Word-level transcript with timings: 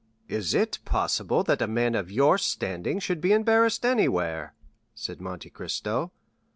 "Is 0.27 0.55
it 0.55 0.79
possible 0.83 1.43
that 1.43 1.61
a 1.61 1.67
man 1.67 1.93
of 1.93 2.09
your 2.09 2.39
standing 2.39 2.97
should 2.97 3.21
be 3.21 3.33
embarrassed 3.33 3.85
anywhere?" 3.85 4.55
said 4.95 5.21
Monte 5.21 5.51
Cristo. 5.51 6.11